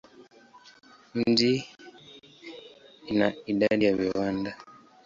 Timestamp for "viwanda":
3.95-4.57